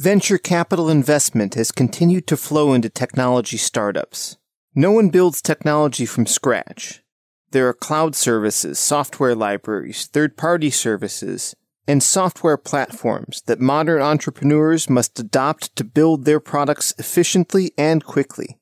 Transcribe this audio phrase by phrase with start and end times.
[0.00, 4.38] Venture capital investment has continued to flow into technology startups.
[4.74, 7.02] No one builds technology from scratch.
[7.50, 11.54] There are cloud services, software libraries, third party services,
[11.86, 18.58] and software platforms that modern entrepreneurs must adopt to build their products efficiently and quickly.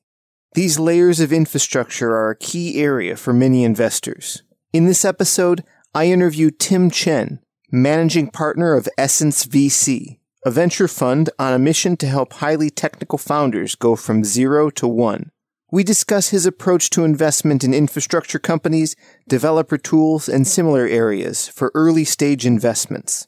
[0.55, 4.43] These layers of infrastructure are a key area for many investors.
[4.73, 5.63] In this episode,
[5.95, 7.39] I interview Tim Chen,
[7.71, 13.17] managing partner of Essence VC, a venture fund on a mission to help highly technical
[13.17, 15.31] founders go from zero to one.
[15.69, 18.95] We discuss his approach to investment in infrastructure companies,
[19.27, 23.27] developer tools, and similar areas for early stage investments.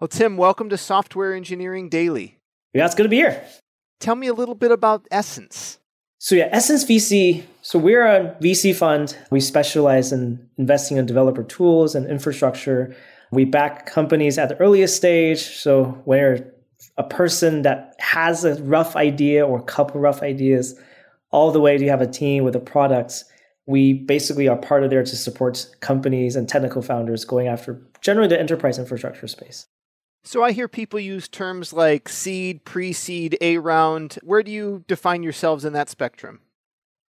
[0.00, 2.40] Well, Tim, welcome to Software Engineering Daily.
[2.74, 3.42] Yeah, it's good to be here.
[4.00, 5.78] Tell me a little bit about Essence.
[6.18, 7.44] So, yeah, Essence VC.
[7.62, 9.16] So, we're a VC fund.
[9.30, 12.94] We specialize in investing in developer tools and infrastructure
[13.30, 15.40] we back companies at the earliest stage.
[15.40, 16.52] So where
[16.96, 20.78] a person that has a rough idea or a couple rough ideas,
[21.30, 23.24] all the way to have a team with the products,
[23.66, 28.28] we basically are part of there to support companies and technical founders going after generally
[28.28, 29.66] the enterprise infrastructure space.
[30.22, 34.18] So I hear people use terms like seed, pre-seed, A round.
[34.22, 36.40] Where do you define yourselves in that spectrum?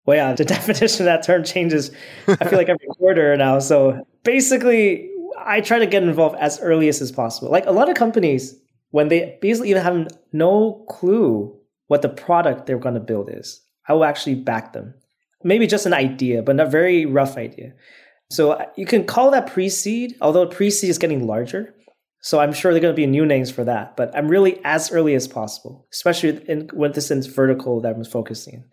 [0.05, 1.91] Well, yeah, the definition of that term changes.
[2.27, 3.59] I feel like every quarter now.
[3.59, 7.51] So basically, I try to get involved as early as, possible.
[7.51, 8.55] Like a lot of companies,
[8.91, 11.55] when they basically even have no clue
[11.87, 14.93] what the product they're going to build is, I will actually back them.
[15.43, 17.73] Maybe just an idea, but a very rough idea.
[18.29, 21.73] So uh, you can call that pre-seed, although pre-seed is getting larger.
[22.21, 23.95] So I'm sure there are going to be new names for that.
[23.95, 28.03] But I'm really as early as possible, especially in, when this is vertical that I'm
[28.03, 28.65] focusing.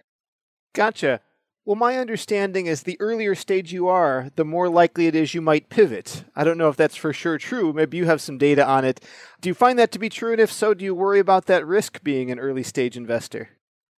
[0.75, 1.21] Gotcha.
[1.67, 5.41] Well, my understanding is the earlier stage you are, the more likely it is you
[5.41, 6.25] might pivot.
[6.37, 7.73] I don't know if that's for sure true.
[7.73, 9.01] Maybe you have some data on it.
[9.41, 10.33] Do you find that to be true?
[10.33, 13.49] And if so, do you worry about that risk being an early stage investor?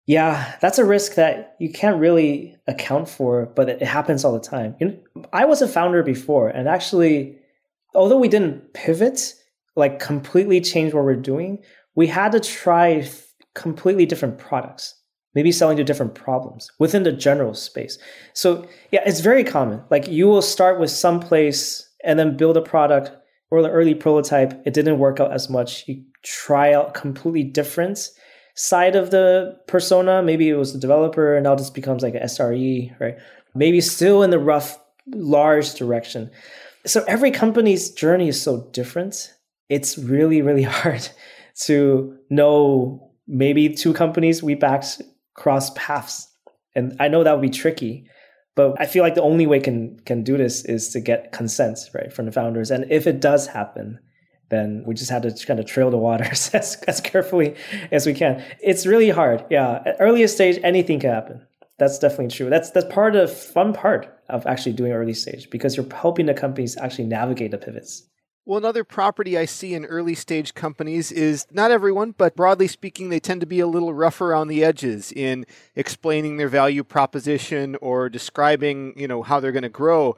[0.06, 4.38] Yeah, that's a risk that you can't really account for, but it happens all the
[4.38, 4.76] time.
[4.78, 7.36] You know, I was a founder before, and actually,
[7.96, 9.34] although we didn't pivot,
[9.74, 11.64] like completely change what we're doing,
[11.96, 13.10] we had to try
[13.54, 14.94] completely different products
[15.36, 17.98] maybe selling to different problems within the general space.
[18.32, 19.82] So yeah, it's very common.
[19.90, 23.12] Like you will start with some place and then build a product
[23.50, 24.60] or the early prototype.
[24.64, 25.86] It didn't work out as much.
[25.86, 28.08] You try out completely different
[28.54, 30.22] side of the persona.
[30.22, 33.18] Maybe it was the developer and now this becomes like an SRE, right?
[33.54, 34.80] Maybe still in the rough,
[35.14, 36.30] large direction.
[36.86, 39.34] So every company's journey is so different.
[39.68, 41.06] It's really, really hard
[41.66, 45.02] to know maybe two companies we backed
[45.36, 46.28] cross paths.
[46.74, 48.08] And I know that would be tricky,
[48.54, 51.78] but I feel like the only way can can do this is to get consent,
[51.94, 52.70] right, from the founders.
[52.70, 53.98] And if it does happen,
[54.48, 57.54] then we just have to kind of trail the waters as, as carefully
[57.90, 58.42] as we can.
[58.60, 59.44] It's really hard.
[59.50, 59.82] Yeah.
[59.84, 61.46] At earliest stage, anything can happen.
[61.78, 62.48] That's definitely true.
[62.48, 66.34] That's that's part of fun part of actually doing early stage because you're helping the
[66.34, 68.04] companies actually navigate the pivots.
[68.48, 73.08] Well, another property I see in early stage companies is not everyone, but broadly speaking,
[73.08, 77.74] they tend to be a little rough around the edges in explaining their value proposition
[77.82, 80.16] or describing, you know, how they're going to grow.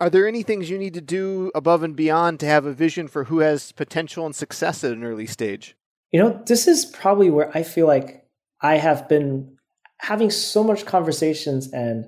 [0.00, 3.08] Are there any things you need to do above and beyond to have a vision
[3.08, 5.76] for who has potential and success at an early stage?
[6.12, 8.24] You know, this is probably where I feel like
[8.62, 9.58] I have been
[9.98, 12.06] having so much conversations and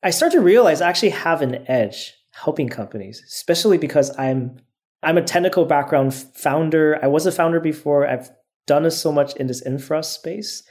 [0.00, 4.58] I start to realize I actually have an edge helping companies, especially because I'm
[5.02, 6.98] I'm a technical background founder.
[7.02, 8.06] I was a founder before.
[8.06, 8.30] I've
[8.66, 10.62] done so much in this infra space.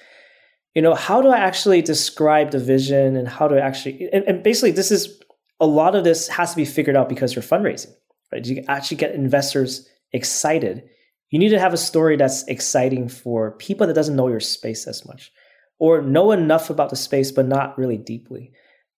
[0.76, 4.44] You know, how do I actually describe the vision and how to actually and, and
[4.44, 5.20] basically this is
[5.60, 7.94] a lot of this has to be figured out because you're fundraising,
[8.32, 8.46] right?
[8.46, 10.84] You actually get investors excited.
[11.32, 14.88] You need to have a story that's exciting for people that doesn't know your space
[14.88, 15.32] as much
[15.78, 18.52] or know enough about the space but not really deeply.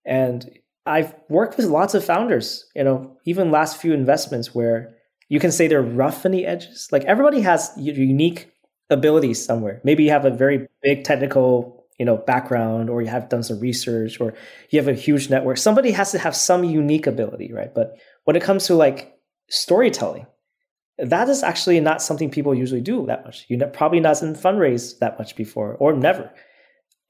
[0.06, 0.50] And
[0.86, 4.96] I've worked with lots of founders, you know, even last few investments where
[5.30, 6.90] you can say they're rough in the edges.
[6.92, 8.52] Like everybody has unique
[8.90, 9.80] abilities somewhere.
[9.84, 13.60] Maybe you have a very big technical, you know, background or you have done some
[13.60, 14.34] research or
[14.70, 15.58] you have a huge network.
[15.58, 17.74] Somebody has to have some unique ability, right?
[17.74, 19.18] But when it comes to like
[19.50, 20.26] storytelling,
[20.98, 23.46] that is actually not something people usually do that much.
[23.48, 26.32] You probably not in fundraise that much before or never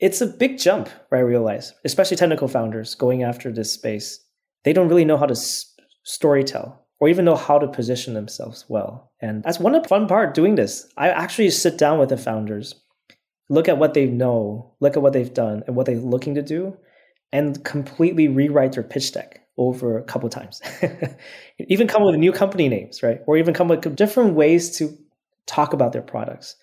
[0.01, 1.19] it's a big jump, right?
[1.19, 4.19] I realize, especially technical founders going after this space.
[4.63, 5.73] They don't really know how to s-
[6.05, 9.11] storytell or even know how to position themselves well.
[9.21, 10.87] And that's one fun part doing this.
[10.97, 12.75] I actually sit down with the founders,
[13.49, 16.41] look at what they know, look at what they've done and what they're looking to
[16.41, 16.77] do,
[17.31, 20.61] and completely rewrite their pitch deck over a couple times.
[21.59, 23.21] even come with new company names, right?
[23.27, 24.97] Or even come with different ways to
[25.45, 26.55] talk about their products.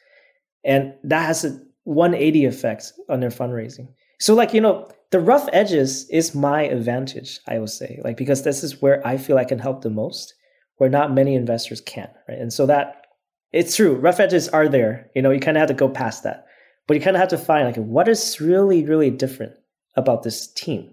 [0.65, 3.89] And that has a 180 effect on their fundraising.
[4.21, 8.43] So like, you know, the rough edges is my advantage, I would say, like because
[8.43, 10.35] this is where I feel I can help the most,
[10.77, 12.39] where not many investors can, right?
[12.39, 13.07] And so that
[13.53, 15.11] it's true, rough edges are there.
[15.17, 16.47] You know, you kind of have to go past that,
[16.87, 19.55] but you kind of have to find like what is really, really different
[19.97, 20.93] about this team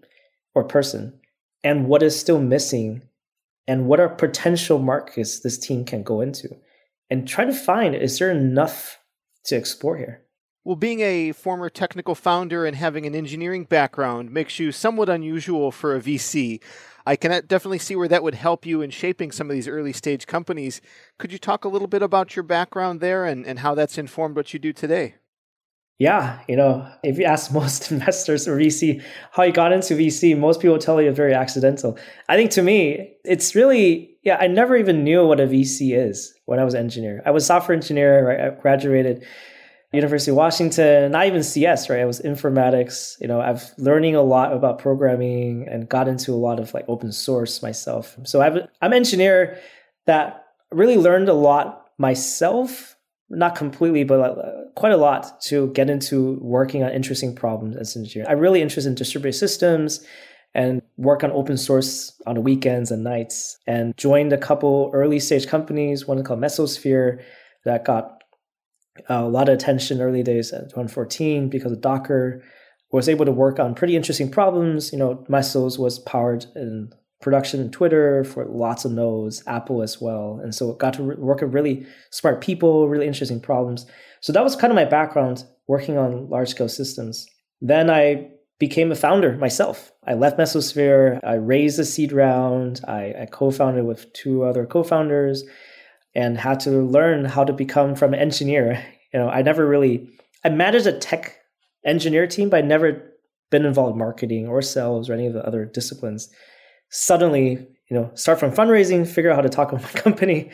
[0.53, 1.19] or person,
[1.61, 3.01] and what is still missing,
[3.67, 6.47] and what are potential markets this team can go into,
[7.09, 8.97] and try to find is there enough
[9.43, 10.24] to explore here.
[10.65, 15.71] Well, being a former technical founder and having an engineering background makes you somewhat unusual
[15.71, 16.59] for a VC.
[17.05, 19.93] I can definitely see where that would help you in shaping some of these early
[19.93, 20.81] stage companies.
[21.19, 24.35] Could you talk a little bit about your background there and, and how that's informed
[24.35, 25.13] what you do today?
[25.99, 29.03] Yeah, you know, if you ask most investors or VC
[29.33, 31.95] how you got into VC, most people tell you it's very accidental.
[32.27, 36.33] I think to me, it's really, yeah, I never even knew what a VC is
[36.45, 37.21] when I was an engineer.
[37.23, 38.39] I was software engineer, right?
[38.39, 39.23] I graduated
[39.95, 41.99] University of Washington, not even CS, right?
[41.99, 43.19] I was informatics.
[43.19, 46.85] You know, I've learning a lot about programming and got into a lot of like
[46.87, 48.17] open source myself.
[48.23, 49.59] So I'm an engineer
[50.05, 52.95] that really learned a lot myself,
[53.29, 57.95] not completely, but uh, quite a lot to get into working on interesting problems as
[57.95, 58.27] an engineer.
[58.29, 60.05] I'm really interested in distributed systems
[60.53, 65.19] and work on open source on the weekends and nights and joined a couple early
[65.19, 67.21] stage companies, one called Mesosphere
[67.65, 68.14] that got
[69.09, 72.43] a lot of attention early days at 2014 because of Docker.
[72.91, 74.93] Was able to work on pretty interesting problems.
[74.93, 79.99] You know, Mesos was powered in production in Twitter for lots of nodes, Apple as
[79.99, 83.85] well, and so it got to re- work with really smart people, really interesting problems.
[84.21, 87.27] So that was kind of my background working on large scale systems.
[87.59, 89.91] Then I became a founder myself.
[90.07, 91.19] I left Mesosphere.
[91.23, 92.81] I raised a seed round.
[92.87, 95.43] I, I co-founded with two other co-founders
[96.15, 98.83] and had to learn how to become from an engineer.
[99.13, 100.09] You know, I never really
[100.43, 101.37] I managed a tech
[101.85, 103.13] engineer team, but I never
[103.49, 106.29] been involved in marketing or sales or any of the other disciplines.
[106.89, 110.51] Suddenly, you know, start from fundraising, figure out how to talk with my company,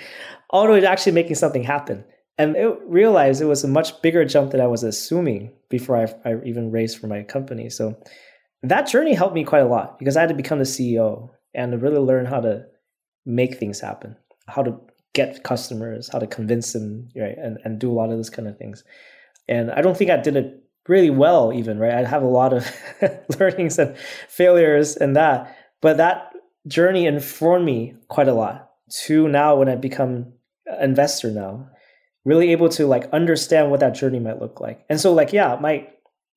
[0.51, 2.03] all the way to actually making something happen.
[2.37, 6.29] And it realized it was a much bigger jump than I was assuming before I,
[6.29, 7.69] I even raised for my company.
[7.69, 7.97] So
[8.63, 11.81] that journey helped me quite a lot because I had to become the CEO and
[11.81, 12.65] really learn how to
[13.25, 14.15] make things happen,
[14.47, 14.79] how to
[15.13, 18.47] get customers, how to convince them, right, and, and do a lot of those kind
[18.47, 18.83] of things.
[19.47, 21.93] And I don't think I did it really well, even, right?
[21.93, 22.71] I have a lot of
[23.39, 23.97] learnings and
[24.27, 26.31] failures and that, but that
[26.67, 28.71] journey informed me quite a lot
[29.05, 30.33] to now when I become
[30.65, 31.69] an investor now,
[32.25, 34.85] really able to like understand what that journey might look like.
[34.89, 35.87] And so, like, yeah, my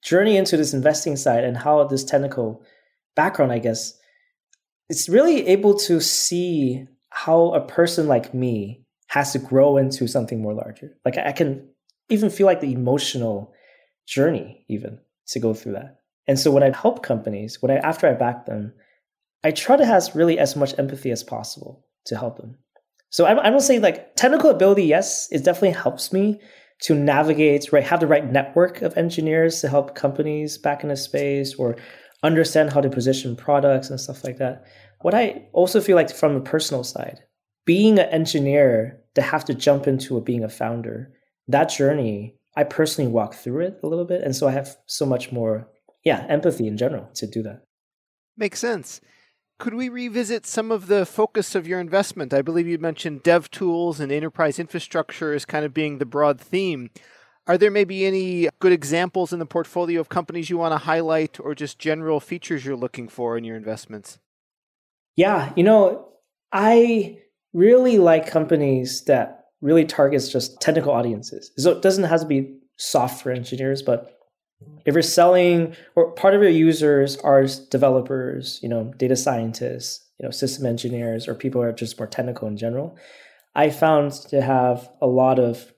[0.02, 2.62] journey into this investing side and how this technical
[3.14, 3.98] background, I guess,
[4.88, 10.42] it's really able to see how a person like me has to grow into something
[10.42, 10.98] more larger.
[11.04, 11.68] Like I can
[12.08, 13.54] even feel like the emotional
[14.04, 16.00] journey even to go through that.
[16.26, 18.72] And so when I help companies, when I after I back them,
[19.44, 22.58] I try to have really as much empathy as possible to help them.
[23.10, 26.40] So I, I don't say like technical ability, yes, it definitely helps me
[26.82, 30.96] to navigate, right, have the right network of engineers to help companies back in the
[30.96, 31.76] space or
[32.24, 34.64] understand how to position products and stuff like that.
[35.04, 37.24] What I also feel like from a personal side,
[37.66, 41.12] being an engineer to have to jump into a, being a founder,
[41.46, 44.22] that journey, I personally walk through it a little bit.
[44.22, 45.68] And so I have so much more,
[46.06, 47.64] yeah, empathy in general to do that.
[48.38, 49.02] Makes sense.
[49.58, 52.32] Could we revisit some of the focus of your investment?
[52.32, 56.40] I believe you mentioned dev tools and enterprise infrastructure as kind of being the broad
[56.40, 56.88] theme.
[57.46, 61.38] Are there maybe any good examples in the portfolio of companies you want to highlight
[61.38, 64.18] or just general features you're looking for in your investments?
[65.16, 66.08] Yeah, you know,
[66.52, 67.18] I
[67.52, 71.50] really like companies that really targets just technical audiences.
[71.56, 74.18] So it doesn't have to be software engineers, but
[74.84, 80.24] if you're selling or part of your users are developers, you know, data scientists, you
[80.24, 82.96] know, system engineers, or people who are just more technical in general,
[83.54, 85.72] I found to have a lot of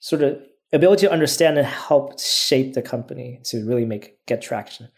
[0.00, 0.38] sort of
[0.72, 4.88] ability to understand and help shape the company to really make get traction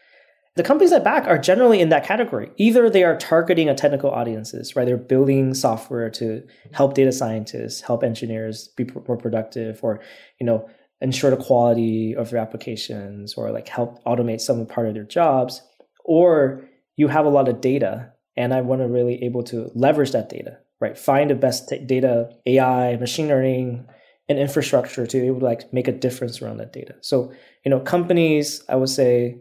[0.57, 2.51] the companies that back are generally in that category.
[2.57, 4.87] Either they are targeting a technical audiences, right?
[4.87, 10.01] They're building software to help data scientists, help engineers be more productive, or
[10.41, 10.69] you know,
[11.03, 15.61] ensure the quality of their applications, or like help automate some part of their jobs.
[16.05, 16.65] Or
[16.97, 20.31] you have a lot of data, and I want to really able to leverage that
[20.31, 20.97] data, right?
[20.97, 23.87] Find the best t- data, AI, machine learning,
[24.27, 26.95] and infrastructure to be able to like make a difference around that data.
[27.03, 27.31] So
[27.63, 29.37] you know, companies, I would say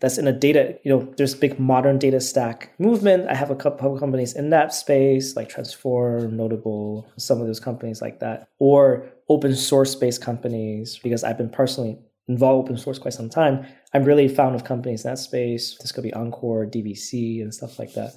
[0.00, 3.28] that's in a data, you know, there's big modern data stack movement.
[3.28, 8.00] I have a couple companies in that space, like Transform, Noteable, some of those companies
[8.00, 13.14] like that, or open source based companies, because I've been personally involved open source quite
[13.14, 13.66] some time.
[13.92, 15.76] I'm really fond of companies in that space.
[15.80, 18.14] This could be Encore, DVC, and stuff like that.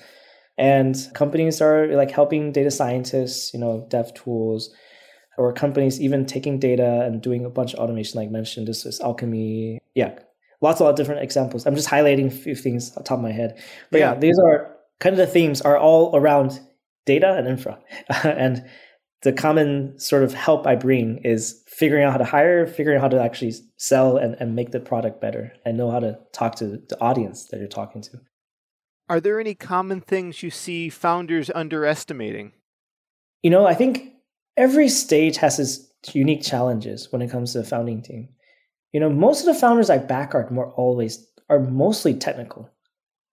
[0.58, 4.74] And companies are like helping data scientists, you know, dev tools,
[5.38, 8.68] or companies even taking data and doing a bunch of automation, like mentioned.
[8.68, 9.80] This is Alchemy.
[9.96, 10.18] Yeah,
[10.63, 11.67] lots of different examples.
[11.67, 13.62] I'm just highlighting a few things on top of my head.
[13.91, 16.60] But yeah, yeah these are kind of the themes are all around
[17.05, 17.77] data and infra.
[18.24, 18.63] and
[19.22, 23.01] the common sort of help I bring is figuring out how to hire, figuring out
[23.01, 26.55] how to actually sell and, and make the product better and know how to talk
[26.55, 28.22] to the audience that you're talking to.
[29.10, 32.53] Are there any common things you see founders underestimating?
[33.41, 34.13] You know, I think
[34.55, 38.29] every stage has its unique challenges when it comes to the founding team.
[38.94, 42.70] You know, most of the founders I back are more always are mostly technical.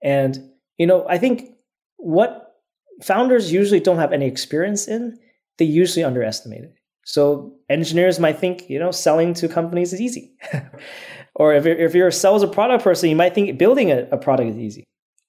[0.02, 1.52] And, you know, I think
[1.96, 2.56] what
[3.02, 5.18] founders usually don't have any experience in,
[5.58, 6.74] they usually underestimate it.
[7.04, 10.32] So engineers might think, you know, selling to companies is easy.
[11.34, 14.08] or if you're, if you're a sales a product person, you might think building a,
[14.10, 14.84] a product is easy.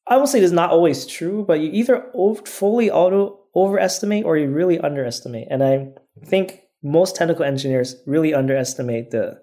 [0.08, 2.06] I would say it's not always true, but you either
[2.46, 5.48] fully auto overestimate or you really underestimate.
[5.50, 5.90] And I
[6.26, 9.42] think most technical engineers really underestimate the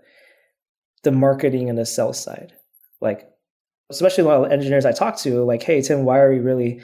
[1.05, 2.53] the marketing and the sales side.
[3.01, 3.29] Like,
[3.91, 6.81] especially a lot of engineers I talk to, like, hey, Tim, why are we really,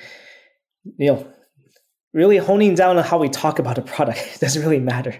[0.96, 1.26] you know,
[2.12, 4.18] really honing down on how we talk about a product?
[4.34, 5.14] it doesn't really matter.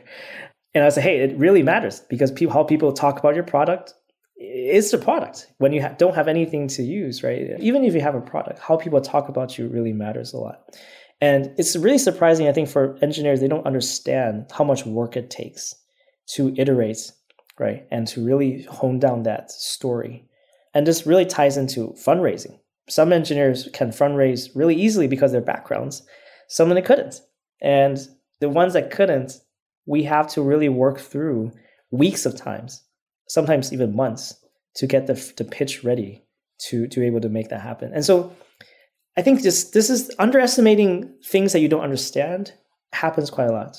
[0.74, 3.94] And I say, hey, it really matters because people, how people talk about your product
[4.36, 5.46] is the product.
[5.58, 7.52] When you ha- don't have anything to use, right?
[7.60, 10.76] Even if you have a product, how people talk about you really matters a lot.
[11.20, 15.30] And it's really surprising, I think, for engineers, they don't understand how much work it
[15.30, 15.74] takes
[16.34, 17.12] to iterate
[17.58, 17.86] right?
[17.90, 20.24] And to really hone down that story.
[20.74, 22.58] And this really ties into fundraising.
[22.88, 26.02] Some engineers can fundraise really easily because their backgrounds,
[26.48, 27.20] some of them couldn't.
[27.62, 27.98] And
[28.40, 29.38] the ones that couldn't,
[29.86, 31.52] we have to really work through
[31.90, 32.82] weeks of times,
[33.28, 34.34] sometimes even months,
[34.76, 36.24] to get the, the pitch ready
[36.58, 37.92] to, to be able to make that happen.
[37.94, 38.32] And so
[39.16, 42.52] I think this this is underestimating things that you don't understand
[42.92, 43.76] happens quite a lot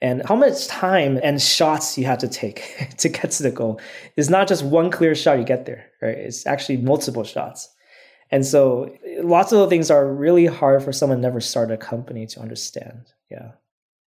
[0.00, 3.80] and how much time and shots you have to take to get to the goal
[4.16, 6.16] is not just one clear shot you get there right?
[6.16, 7.68] It's actually multiple shots.
[8.30, 12.40] And so lots of things are really hard for someone never started a company to
[12.40, 13.12] understand.
[13.30, 13.52] Yeah.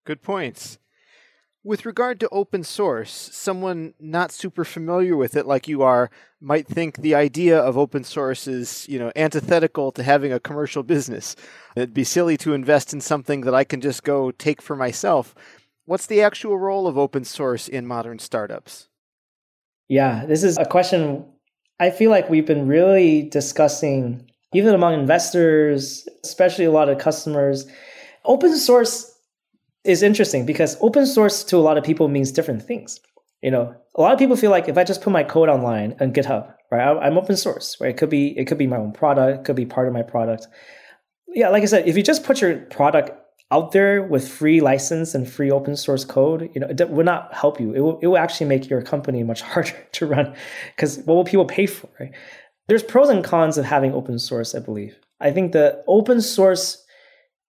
[0.05, 0.79] Good points.
[1.63, 6.65] With regard to open source, someone not super familiar with it like you are might
[6.65, 11.35] think the idea of open source is, you know, antithetical to having a commercial business.
[11.75, 15.35] It'd be silly to invest in something that I can just go take for myself.
[15.87, 18.89] What's the actual role of open source in modern startups?
[19.87, 21.23] Yeah, this is a question
[21.79, 27.65] I feel like we've been really discussing, even among investors, especially a lot of customers.
[28.25, 29.17] Open source
[29.85, 32.99] is interesting because open source to a lot of people means different things.
[33.41, 35.95] You know, a lot of people feel like if I just put my code online
[36.01, 37.91] on GitHub, right, I'm open source, right?
[37.91, 40.03] It could be it could be my own product, it could be part of my
[40.03, 40.47] product.
[41.29, 43.11] Yeah, like I said, if you just put your product
[43.51, 47.33] out there with free license and free open source code, you know, it will not
[47.33, 47.73] help you.
[47.73, 50.35] It will, it will actually make your company much harder to run
[50.75, 52.11] because what will people pay for, right?
[52.67, 54.97] There's pros and cons of having open source, I believe.
[55.21, 56.83] I think the open source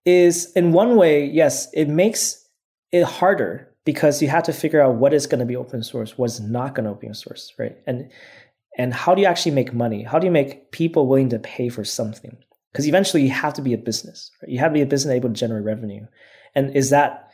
[0.05, 2.47] is in one way, yes, it makes
[2.93, 6.17] it harder because you have to figure out what is going to be open source,
[6.17, 7.76] what's not going to be open source, right?
[7.87, 8.11] And
[8.76, 10.05] and how do you actually make money?
[10.05, 12.37] How do you make people willing to pay for something?
[12.72, 14.30] Because eventually you have to be a business.
[14.42, 14.50] Right?
[14.50, 16.06] You have to be a business able to generate revenue.
[16.54, 17.30] And is that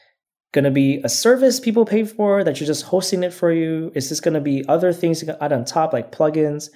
[0.52, 3.90] going to be a service people pay for that you're just hosting it for you?
[3.94, 6.70] Is this going to be other things you can add on top like plugins?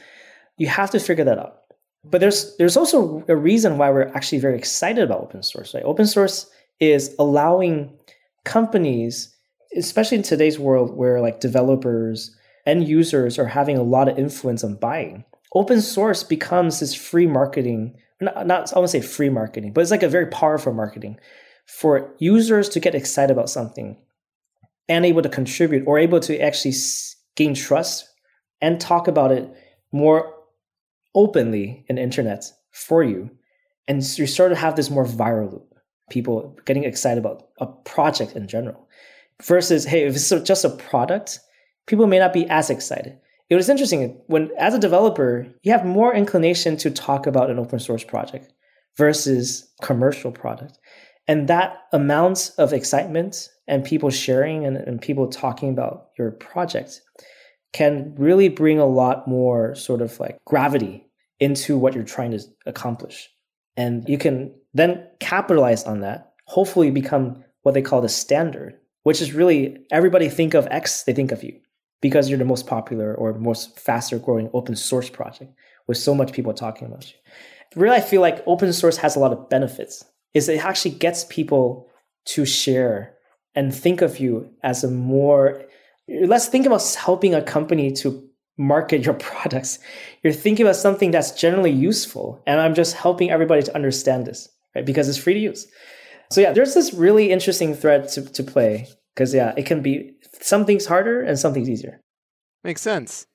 [0.56, 1.58] You have to figure that out.
[2.04, 5.74] But there's there's also a reason why we're actually very excited about open source.
[5.74, 5.84] Right?
[5.84, 6.50] Open source
[6.80, 7.92] is allowing
[8.44, 9.34] companies,
[9.76, 12.34] especially in today's world where like developers
[12.66, 15.24] and users are having a lot of influence on buying.
[15.54, 20.02] Open source becomes this free marketing not, I won't say free marketing, but it's like
[20.02, 21.18] a very powerful marketing
[21.66, 23.96] for users to get excited about something
[24.88, 26.75] and able to contribute or able to actually
[27.37, 28.08] gain trust
[28.60, 29.48] and talk about it
[29.92, 30.34] more
[31.14, 33.30] openly in internet for you.
[33.87, 35.75] And you sort of have this more viral loop,
[36.10, 38.88] people getting excited about a project in general.
[39.42, 41.38] Versus, hey, if it's just a product,
[41.87, 43.18] people may not be as excited
[43.50, 47.58] it was interesting when as a developer you have more inclination to talk about an
[47.58, 48.52] open source project
[48.96, 50.78] versus commercial product
[51.28, 57.02] and that amount of excitement and people sharing and, and people talking about your project
[57.74, 61.06] can really bring a lot more sort of like gravity
[61.38, 63.28] into what you're trying to accomplish.
[63.76, 69.20] And you can then capitalize on that, hopefully become what they call the standard, which
[69.20, 71.60] is really everybody think of X, they think of you
[72.00, 75.52] because you're the most popular or most faster growing open source project
[75.86, 77.16] with so much people talking about you.
[77.74, 80.04] Really, I feel like open source has a lot of benefits.
[80.34, 81.88] Is it actually gets people
[82.26, 83.14] to share
[83.54, 85.64] and think of you as a more
[86.08, 89.78] let's think about helping a company to market your products.
[90.22, 92.42] You're thinking about something that's generally useful.
[92.46, 94.84] And I'm just helping everybody to understand this, right?
[94.84, 95.66] Because it's free to use.
[96.30, 98.88] So yeah, there's this really interesting thread to, to play.
[99.14, 102.00] Because yeah, it can be some things harder and something's easier.
[102.64, 103.26] Makes sense.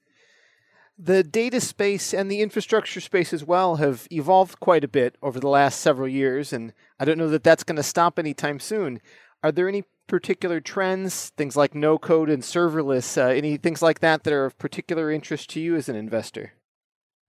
[0.98, 5.40] The data space and the infrastructure space as well have evolved quite a bit over
[5.40, 9.02] the last several years, and I don't know that that's going to stop anytime soon.
[9.42, 14.00] Are there any particular trends, things like no code and serverless, uh, any things like
[14.00, 16.54] that that are of particular interest to you as an investor?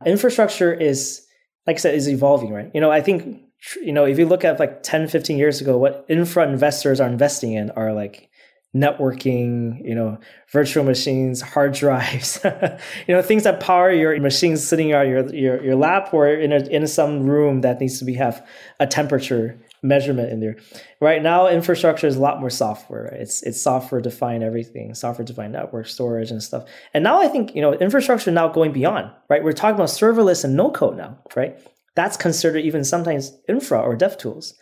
[0.04, 1.26] Infrastructure is,
[1.66, 2.70] like I said, is evolving, right?
[2.74, 3.40] You know, I think,
[3.82, 7.08] you know, if you look at like 10, 15 years ago, what infra investors are
[7.08, 8.28] investing in are like
[8.74, 10.18] networking, you know,
[10.50, 15.62] virtual machines, hard drives, you know, things that power your machines sitting on your, your,
[15.62, 18.46] your lap or in, a, in some room that needs to be have
[18.80, 20.56] a temperature measurement in there.
[21.00, 23.06] Right now, infrastructure is a lot more software.
[23.06, 26.64] It's it's software defined everything, software defined network storage and stuff.
[26.92, 29.10] And now I think you know infrastructure now going beyond.
[29.28, 31.18] Right, we're talking about serverless and no code now.
[31.36, 31.58] Right,
[31.94, 34.54] that's considered even sometimes infra or dev tools,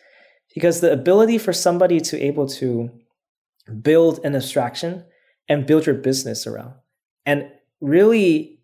[0.55, 2.91] because the ability for somebody to able to
[3.81, 5.05] build an abstraction
[5.49, 6.75] and build your business around
[7.27, 7.49] and
[7.81, 8.61] really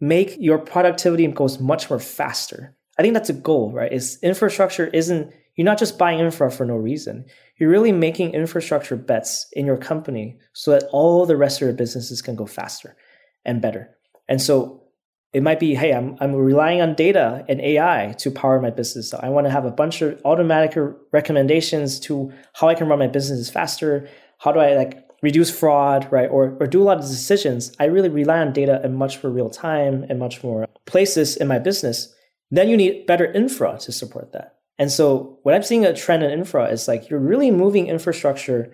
[0.00, 2.74] make your productivity goes much more faster.
[2.98, 3.92] I think that's a goal, right?
[3.92, 7.26] Is infrastructure isn't you're not just buying infra for no reason.
[7.58, 11.74] You're really making infrastructure bets in your company so that all the rest of your
[11.74, 12.96] businesses can go faster
[13.44, 13.90] and better.
[14.28, 14.84] And so
[15.32, 19.10] it might be, hey, I'm, I'm relying on data and AI to power my business.
[19.10, 20.76] So I want to have a bunch of automatic
[21.12, 24.08] recommendations to how I can run my businesses faster.
[24.40, 26.28] How do I like reduce fraud, right?
[26.30, 27.72] Or, or do a lot of decisions.
[27.78, 31.46] I really rely on data in much more real time and much more places in
[31.46, 32.14] my business.
[32.50, 34.56] Then you need better infra to support that.
[34.78, 38.72] And so what I'm seeing a trend in infra is like you're really moving infrastructure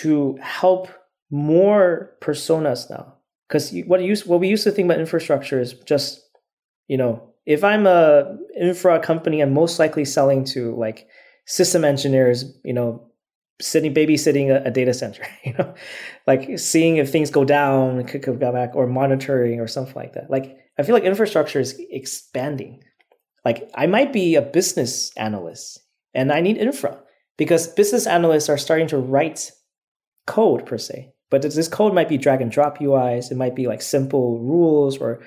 [0.00, 0.88] to help
[1.30, 3.14] more personas now.
[3.48, 6.20] Because what used what we used to think about infrastructure is just,
[6.88, 11.06] you know, if I'm a infra company, I'm most likely selling to like
[11.46, 13.07] system engineers, you know,
[13.60, 15.74] sitting babysitting a, a data center, you know,
[16.26, 20.30] like seeing if things go down, could go back, or monitoring or something like that.
[20.30, 22.82] Like I feel like infrastructure is expanding
[23.44, 25.80] like I might be a business analyst
[26.14, 27.00] and I need infra
[27.38, 29.52] because business analysts are starting to write
[30.26, 31.12] code per se.
[31.30, 33.30] But this code might be drag and drop UIs.
[33.30, 35.22] It might be like simple rules or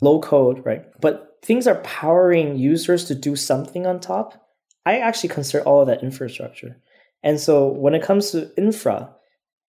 [0.00, 0.84] low code, right?
[1.00, 4.40] But things are powering users to do something on top.
[4.84, 6.76] I actually consider all of that infrastructure.
[7.22, 9.14] And so when it comes to infra,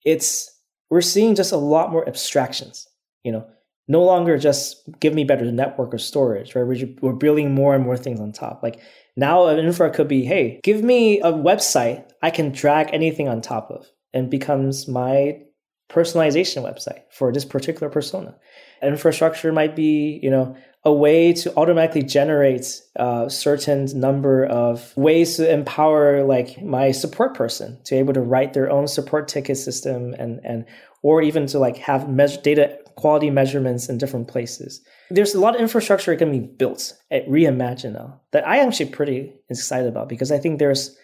[0.06, 0.54] it's
[0.90, 2.88] we're seeing just a lot more abstractions.
[3.24, 3.48] You know,
[3.88, 6.66] no longer just give me better network or storage, right?
[6.66, 8.62] We're, we're building more and more things on top.
[8.62, 8.80] Like
[9.16, 13.42] now an infra could be, hey, give me a website I can drag anything on
[13.42, 15.42] top of and becomes my
[15.90, 18.36] personalization website for this particular persona.
[18.82, 20.56] Infrastructure might be, you know,
[20.88, 27.36] a way to automatically generate a certain number of ways to empower like my support
[27.36, 30.64] person to able to write their own support ticket system and and
[31.04, 34.82] or even to like have measure data quality measurements in different places.
[35.10, 38.70] There's a lot of infrastructure that can be built at Reimagine now that I am
[38.70, 40.96] actually pretty excited about because I think there's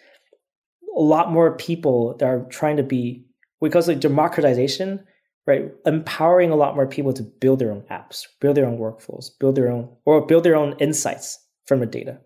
[0.96, 3.26] a lot more people that are trying to be
[3.60, 5.04] because of democratization,
[5.46, 5.72] right?
[5.84, 9.56] Empowering a lot more people to build their own apps, build their own workflows, build
[9.56, 12.18] their own or build their own insights from the data.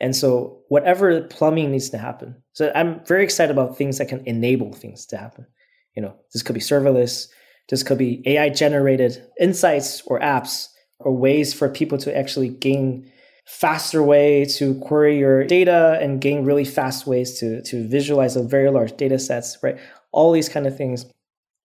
[0.00, 2.36] And so whatever plumbing needs to happen.
[2.52, 5.46] So I'm very excited about things that can enable things to happen.
[5.94, 7.28] You know, this could be serverless,
[7.68, 13.10] this could be AI generated insights or apps or ways for people to actually gain
[13.46, 18.42] faster way to query your data and gain really fast ways to, to visualize a
[18.42, 19.78] very large data sets, right?
[20.12, 21.06] All these kind of things.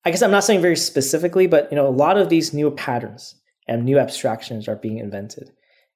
[0.03, 2.71] I guess I'm not saying very specifically, but you know, a lot of these new
[2.71, 3.35] patterns
[3.67, 5.51] and new abstractions are being invented.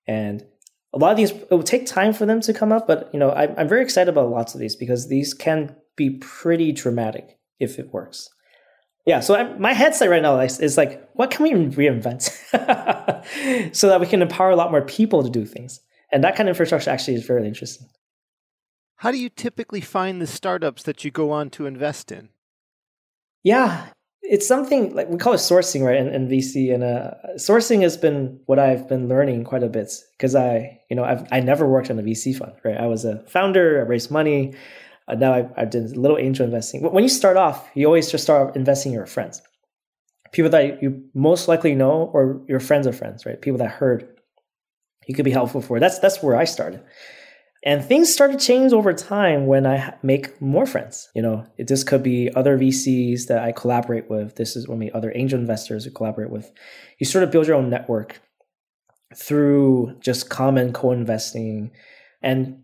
[0.07, 0.45] And
[0.93, 3.19] a lot of these it will take time for them to come up, but you
[3.19, 7.37] know, I'm, I'm very excited about lots of these because these can be pretty dramatic
[7.59, 8.29] if it works.
[9.05, 12.23] Yeah so I'm, my headset right now is, is like what can we reinvent
[13.75, 15.79] so that we can empower a lot more people to do things?
[16.11, 17.87] And that kind of infrastructure actually is very interesting.
[18.97, 22.29] How do you typically find the startups that you go on to invest in?
[23.43, 23.87] Yeah
[24.29, 25.97] it's something like we call it sourcing, right?
[25.97, 30.35] In, VC, and uh, sourcing has been what I've been learning quite a bit because
[30.35, 32.77] I, you know, I've I never worked on a VC fund, right?
[32.77, 34.53] I was a founder, I raised money.
[35.07, 36.81] Uh, now I, I did a little angel investing.
[36.81, 39.41] When you start off, you always just start investing in your friends,
[40.31, 43.39] people that you most likely know, or your friends of friends, right?
[43.39, 44.07] People that heard
[45.07, 45.79] you could be helpful for.
[45.79, 46.83] That's that's where I started.
[47.65, 51.10] And things start to change over time when I make more friends.
[51.15, 54.36] You know, it, this could be other VCs that I collaborate with.
[54.36, 56.51] This is when we other angel investors who collaborate with.
[56.99, 58.21] You sort of build your own network
[59.15, 61.71] through just common co-investing.
[62.21, 62.62] And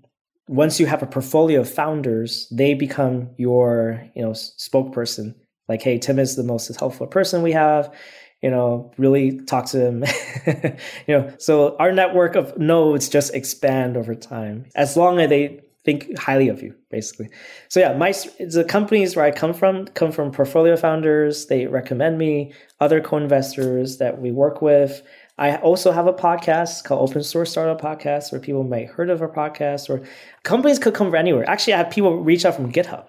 [0.47, 5.33] once you have a portfolio of founders, they become your, you know, spokesperson.
[5.67, 7.91] Like, hey, Tim is the most helpful person we have
[8.41, 10.03] you know, really talk to them.
[11.07, 15.61] you know, so our network of nodes just expand over time as long as they
[15.83, 17.29] think highly of you, basically.
[17.69, 21.47] So yeah, my the companies where I come from come from portfolio founders.
[21.47, 25.01] They recommend me other co-investors that we work with.
[25.37, 29.21] I also have a podcast called Open Source Startup Podcast, where people might heard of
[29.21, 30.05] our podcast, or
[30.43, 31.49] companies could come from anywhere.
[31.49, 33.05] Actually, I have people reach out from GitHub.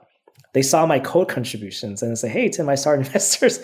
[0.55, 3.61] They saw my code contributions and say, "Hey, Tim, I saw investors.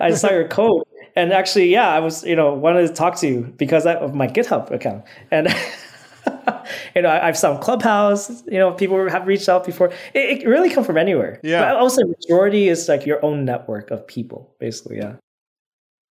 [0.00, 0.82] I saw your code
[1.16, 4.26] and actually, yeah, I was you know wanted to talk to you because of my
[4.26, 5.48] GitHub account, and
[6.94, 8.42] you know I've some Clubhouse.
[8.46, 9.92] You know, people have reached out before.
[10.14, 11.40] It, it really come from anywhere.
[11.42, 11.60] Yeah.
[11.60, 14.98] But also, majority is like your own network of people, basically.
[14.98, 15.16] Yeah.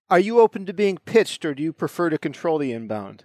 [0.09, 3.23] Are you open to being pitched, or do you prefer to control the inbound?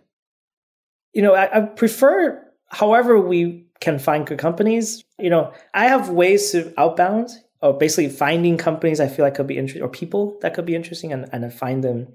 [1.12, 5.04] You know, I, I prefer however we can find good companies.
[5.18, 7.30] You know, I have ways to outbound
[7.66, 10.74] or basically finding companies I feel like could be interesting or people that could be
[10.74, 12.08] interesting and, and I find them,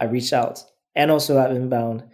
[0.00, 0.64] I reach out
[0.94, 2.04] and also have inbound.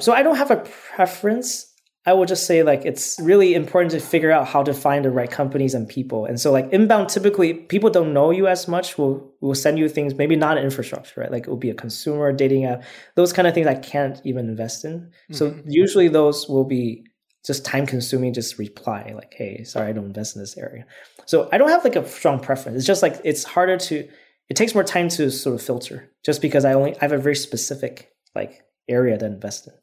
[0.00, 1.64] So I don't have a preference.
[2.06, 5.10] I will just say like it's really important to figure out how to find the
[5.10, 6.24] right companies and people.
[6.24, 9.88] And so like inbound typically people don't know you as much will will send you
[9.88, 11.32] things maybe not infrastructure, right?
[11.32, 12.84] Like it will be a consumer dating app.
[13.14, 15.00] Those kind of things I can't even invest in.
[15.00, 15.34] Mm-hmm.
[15.34, 17.04] So usually those will be
[17.46, 20.84] just time consuming just reply like hey sorry i don't invest in this area.
[21.26, 22.76] So i don't have like a strong preference.
[22.76, 24.08] It's just like it's harder to
[24.48, 27.18] it takes more time to sort of filter just because i only i have a
[27.18, 29.74] very specific like area to invest in.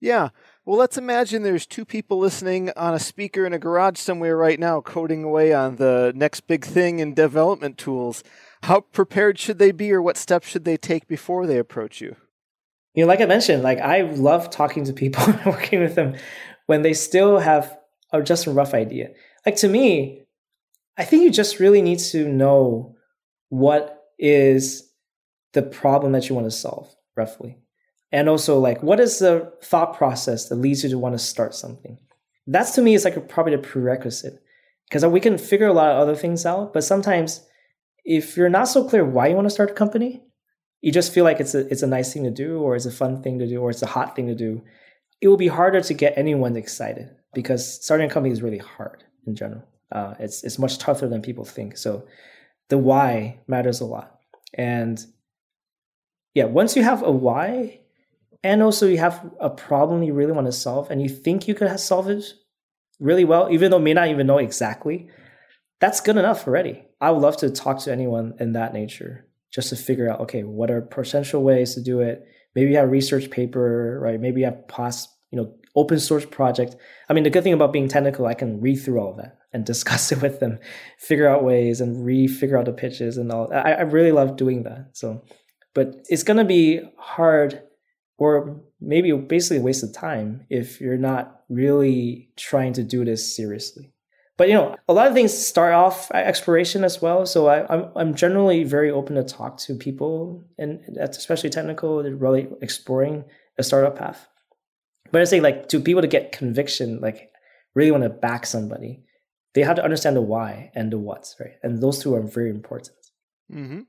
[0.00, 0.28] Yeah.
[0.64, 4.60] Well let's imagine there's two people listening on a speaker in a garage somewhere right
[4.60, 8.22] now coding away on the next big thing in development tools.
[8.64, 12.16] How prepared should they be or what steps should they take before they approach you?
[12.94, 16.16] You know like i mentioned like i love talking to people and working with them
[16.66, 17.78] when they still have
[18.12, 19.10] a, just a rough idea.
[19.44, 20.26] Like to me,
[20.98, 22.96] I think you just really need to know
[23.48, 24.90] what is
[25.52, 27.58] the problem that you want to solve roughly.
[28.12, 31.54] And also like what is the thought process that leads you to want to start
[31.54, 31.98] something?
[32.46, 34.42] That's to me is like a, probably a prerequisite
[34.88, 37.44] because uh, we can figure a lot of other things out, but sometimes
[38.04, 40.22] if you're not so clear why you want to start a company,
[40.80, 42.92] you just feel like it's a it's a nice thing to do or it's a
[42.92, 44.62] fun thing to do or it's a hot thing to do
[45.20, 49.04] it will be harder to get anyone excited because starting a company is really hard
[49.26, 49.64] in general.
[49.92, 51.76] Uh, it's it's much tougher than people think.
[51.76, 52.06] So
[52.68, 54.20] the why matters a lot.
[54.54, 55.04] And
[56.34, 57.80] yeah, once you have a why,
[58.42, 61.54] and also you have a problem you really want to solve, and you think you
[61.54, 62.24] could solve it
[62.98, 65.08] really well, even though may not even know exactly,
[65.80, 66.84] that's good enough already.
[67.00, 70.42] I would love to talk to anyone in that nature just to figure out okay,
[70.42, 72.26] what are potential ways to do it
[72.56, 74.18] maybe you have a research paper, right?
[74.18, 76.74] Maybe you have past, you know, open source project.
[77.08, 79.38] I mean, the good thing about being technical, I can read through all of that
[79.52, 80.58] and discuss it with them,
[80.98, 83.52] figure out ways and re-figure out the pitches and all.
[83.52, 84.88] I, I really love doing that.
[84.94, 85.22] So,
[85.74, 87.62] but it's going to be hard
[88.18, 93.36] or maybe basically a waste of time if you're not really trying to do this
[93.36, 93.92] seriously.
[94.36, 97.24] But you know, a lot of things start off at exploration as well.
[97.24, 101.50] So I, am I'm, I'm generally very open to talk to people, and that's especially
[101.50, 103.24] technical, they're really exploring
[103.58, 104.28] a startup path.
[105.10, 107.30] But I say like to people to get conviction, like
[107.74, 109.04] really want to back somebody,
[109.54, 111.54] they have to understand the why and the what's, right?
[111.62, 112.96] And those two are very important.
[113.50, 113.80] Mm-hmm.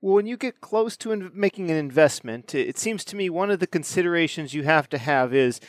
[0.00, 3.50] Well, when you get close to in- making an investment, it seems to me one
[3.50, 5.60] of the considerations you have to have is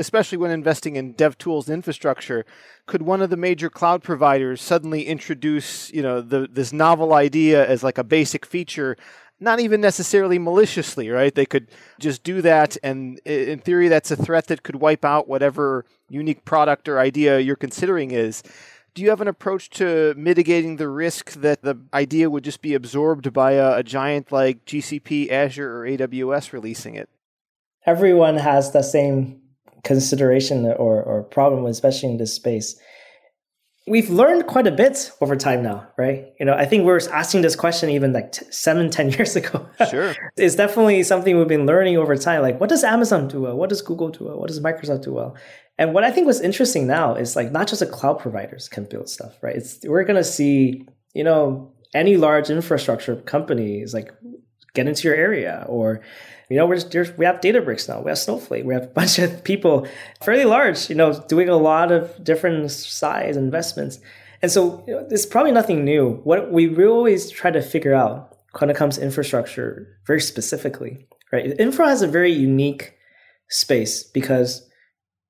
[0.00, 2.44] especially when investing in DevTools infrastructure,
[2.86, 7.64] could one of the major cloud providers suddenly introduce, you know, the, this novel idea
[7.68, 8.96] as like a basic feature,
[9.38, 11.34] not even necessarily maliciously, right?
[11.34, 15.28] They could just do that, and in theory, that's a threat that could wipe out
[15.28, 18.42] whatever unique product or idea you're considering is.
[18.92, 22.74] Do you have an approach to mitigating the risk that the idea would just be
[22.74, 27.08] absorbed by a, a giant like GCP, Azure, or AWS releasing it?
[27.86, 29.40] Everyone has the same
[29.84, 32.78] consideration or, or problem, especially in this space.
[33.86, 36.26] we've learned quite a bit over time now, right?
[36.38, 39.36] You know, I think we are asking this question even like t- seven, ten years
[39.36, 39.66] ago.
[39.90, 40.14] Sure.
[40.36, 42.42] it's definitely something we've been learning over time.
[42.42, 43.56] Like, what does Amazon do well?
[43.56, 44.38] What does Google do well?
[44.38, 45.36] What does Microsoft do well?
[45.78, 48.84] And what I think was interesting now is like not just the cloud providers can
[48.84, 49.56] build stuff, right?
[49.56, 54.12] It's we're gonna see, you know, any large infrastructure company is like
[54.74, 56.00] get into your area or
[56.50, 58.00] you know, we're just, we have Databricks now.
[58.00, 58.64] We have Snowflake.
[58.64, 59.86] We have a bunch of people,
[60.20, 64.00] fairly large, you know, doing a lot of different size investments.
[64.42, 66.20] And so you know, it's probably nothing new.
[66.24, 71.54] What we always try to figure out when it comes to infrastructure, very specifically, right?
[71.60, 72.94] Infra has a very unique
[73.48, 74.68] space because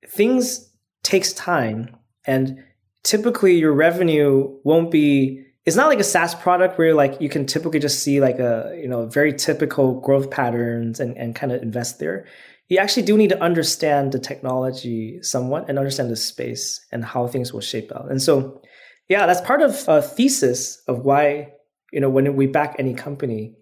[0.09, 0.71] things
[1.03, 2.63] takes time and
[3.03, 7.47] typically your revenue won't be it's not like a SaaS product where like you can
[7.47, 11.63] typically just see like a you know very typical growth patterns and, and kind of
[11.63, 12.27] invest there.
[12.69, 17.27] You actually do need to understand the technology somewhat and understand the space and how
[17.27, 18.11] things will shape out.
[18.11, 18.63] And so,
[19.09, 21.53] yeah, that's part of a thesis of why
[21.93, 23.55] you know when we back any company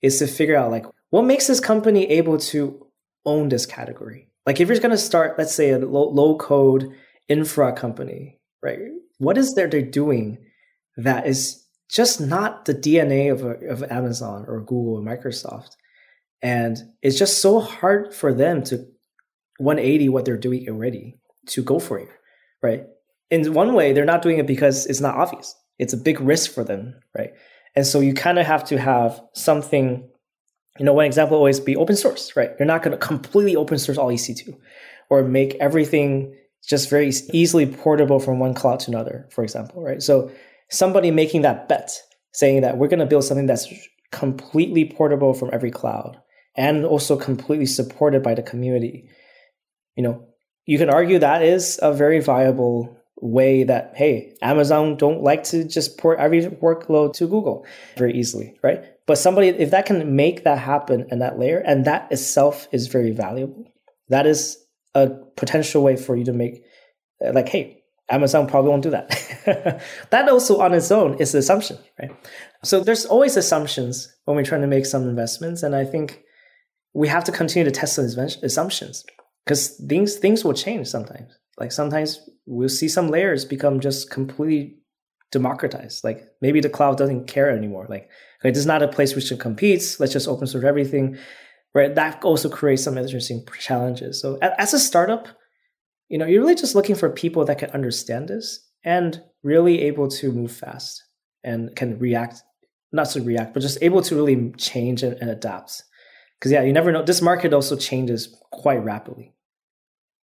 [0.00, 2.86] is to figure out like what makes this company able to
[3.24, 4.28] own this category.
[4.46, 6.90] Like if you're going to start, let's say a low, low code
[7.28, 8.78] infra company, right?
[9.18, 10.38] What is there they're doing?
[10.96, 15.76] That is just not the DNA of, of Amazon or Google or Microsoft.
[16.40, 18.86] And it's just so hard for them to
[19.58, 22.08] 180 what they're doing already to go for it,
[22.62, 22.84] right?
[23.30, 25.54] In one way, they're not doing it because it's not obvious.
[25.78, 27.32] It's a big risk for them, right?
[27.74, 30.08] And so you kind of have to have something,
[30.78, 32.50] you know, one example always be open source, right?
[32.58, 34.56] You're not going to completely open source all EC2
[35.10, 40.02] or make everything just very easily portable from one cloud to another, for example, right?
[40.02, 40.30] So
[40.70, 41.90] somebody making that bet,
[42.32, 43.72] saying that we're going to build something that's
[44.10, 46.18] completely portable from every cloud
[46.56, 49.08] and also completely supported by the community.
[49.96, 50.28] You know,
[50.66, 55.64] you can argue that is a very viable way that hey, Amazon don't like to
[55.64, 57.64] just port every workload to Google
[57.96, 58.84] very easily, right?
[59.06, 62.88] But somebody if that can make that happen in that layer and that itself is
[62.88, 63.72] very valuable.
[64.08, 64.58] That is
[64.94, 66.64] a potential way for you to make
[67.20, 69.80] like hey, Amazon probably won't do that.
[70.10, 72.10] that also on its own is an assumption, right?
[72.64, 76.22] So there's always assumptions when we're trying to make some investments, and I think
[76.94, 79.04] we have to continue to test those assumptions
[79.44, 81.32] because things things will change sometimes.
[81.58, 84.78] Like sometimes we'll see some layers become just completely
[85.30, 86.04] democratized.
[86.04, 87.86] Like maybe the cloud doesn't care anymore.
[87.88, 88.10] Like
[88.42, 89.98] this is not a place which competes.
[89.98, 91.16] Let's just open source everything.
[91.74, 91.94] Right.
[91.94, 94.20] That also creates some interesting challenges.
[94.20, 95.28] So as a startup,
[96.12, 100.08] you know, you're really just looking for people that can understand this and really able
[100.08, 101.02] to move fast
[101.42, 102.42] and can react,
[102.92, 105.82] not to react, but just able to really change and, and adapt.
[106.38, 107.02] Because, yeah, you never know.
[107.02, 109.32] This market also changes quite rapidly.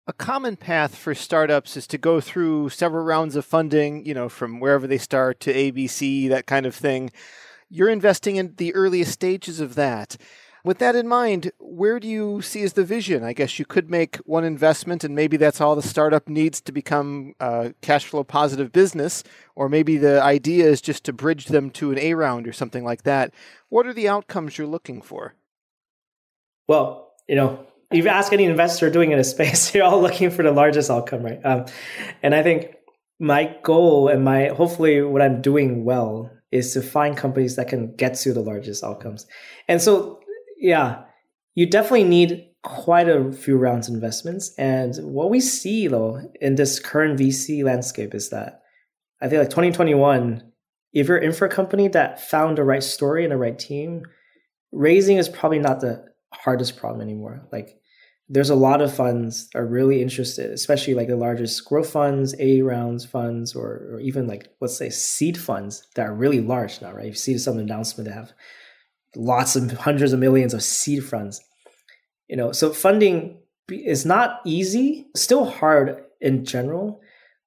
[0.07, 4.27] A common path for startups is to go through several rounds of funding, you know,
[4.27, 7.11] from wherever they start to ABC, that kind of thing.
[7.69, 10.17] You're investing in the earliest stages of that.
[10.63, 13.23] With that in mind, where do you see as the vision?
[13.23, 16.71] I guess you could make one investment and maybe that's all the startup needs to
[16.71, 19.23] become a cash flow positive business,
[19.55, 22.83] or maybe the idea is just to bridge them to an A round or something
[22.83, 23.33] like that.
[23.69, 25.35] What are the outcomes you're looking for?
[26.67, 30.31] Well, you know, if you ask any investor doing in a space, you're all looking
[30.31, 31.39] for the largest outcome, right?
[31.45, 31.65] Um,
[32.23, 32.75] and I think
[33.19, 37.95] my goal and my hopefully what I'm doing well is to find companies that can
[37.95, 39.25] get to the largest outcomes.
[39.67, 40.16] And so
[40.59, 41.03] yeah,
[41.55, 44.53] you definitely need quite a few rounds of investments.
[44.57, 48.61] And what we see though in this current VC landscape is that
[49.21, 50.43] I think like 2021,
[50.93, 54.03] if you're in for a company that found the right story and the right team,
[54.71, 57.47] raising is probably not the hardest problem anymore.
[57.51, 57.79] Like
[58.29, 62.61] there's a lot of funds are really interested, especially like the largest growth funds, A
[62.61, 66.91] rounds funds, or, or even like let's say seed funds that are really large now,
[66.91, 67.07] right?
[67.07, 68.33] You see some announcement that have
[69.15, 71.41] lots of hundreds of millions of seed funds.
[72.27, 73.39] You know, so funding
[73.69, 77.01] is not easy, still hard in general,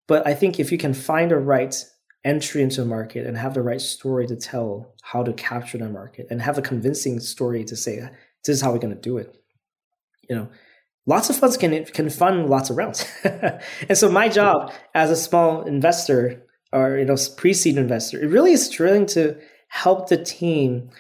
[0.07, 1.75] but I think if you can find a right
[2.25, 5.89] entry into a market and have the right story to tell how to capture the
[5.89, 7.97] market and have a convincing story to say
[8.45, 9.35] this is how we're going to do it.
[10.29, 10.49] You know,
[11.07, 13.05] lots of funds can can fund lots of rounds.
[13.25, 16.43] and so my job as a small investor
[16.73, 19.37] or you know pre-seed investor, it really is trying to
[19.69, 20.91] help the team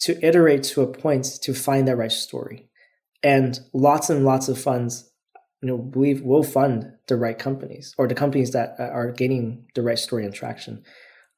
[0.00, 2.68] to iterate to a point to find that right story.
[3.22, 5.10] And lots and lots of funds,
[5.62, 9.66] you know, believe will fund the right companies or the companies that uh, are gaining
[9.74, 10.82] the right story and traction.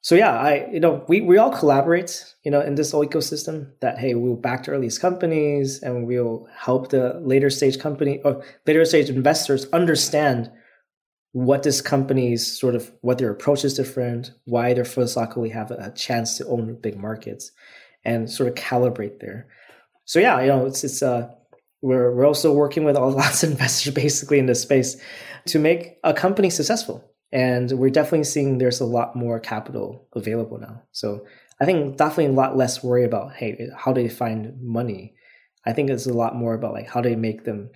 [0.00, 3.72] So yeah, I you know we we all collaborate you know in this whole ecosystem
[3.80, 8.44] that hey we'll back the earliest companies and we'll help the later stage company or
[8.66, 10.50] later stage investors understand
[11.32, 15.70] what this company's sort of what their approach is different, why they are philosophically have
[15.70, 17.52] a chance to own big markets,
[18.04, 19.48] and sort of calibrate there.
[20.04, 21.30] So yeah, you know, it's it's uh
[21.82, 24.96] we're we're also working with all lots of investors basically in this space
[25.46, 27.04] to make a company successful.
[27.30, 30.82] And we're definitely seeing there's a lot more capital available now.
[30.92, 31.26] So
[31.60, 35.14] I think definitely a lot less worry about hey, how do they find money?
[35.66, 37.70] I think it's a lot more about like how do they make them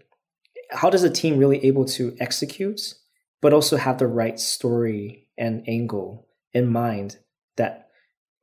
[0.71, 2.95] how does a team really able to execute
[3.43, 7.19] but also have the right story and angle in mind
[7.57, 7.89] that